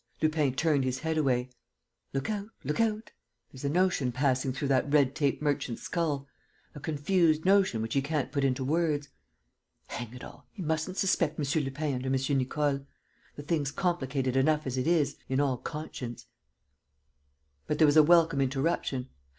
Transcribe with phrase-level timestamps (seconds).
[0.19, 1.51] Lupin turned his head away.
[2.11, 2.47] "Look out!...
[2.63, 3.11] Look out!...
[3.51, 6.27] There's a notion passing through that red tape merchant's skull:
[6.73, 9.09] a confused notion which he can't put into words.
[9.85, 11.45] Hang it all, he mustn't suspect M.
[11.63, 12.37] Lupin under M.
[12.39, 12.87] Nicole!
[13.35, 16.25] The thing's complicated enough as it is, in all conscience!..."
[17.67, 19.07] But there was a welcome interruption.